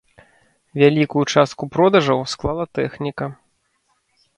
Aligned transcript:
Вялікую 0.83 1.23
частку 1.35 1.63
продажаў 1.77 2.27
склала 2.35 2.63
тэхніка. 2.79 3.25